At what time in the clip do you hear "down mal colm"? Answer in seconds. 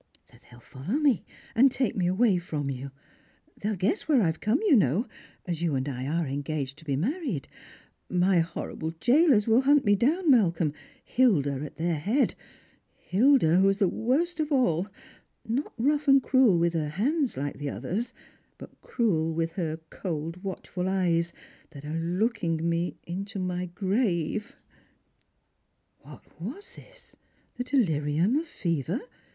9.95-10.73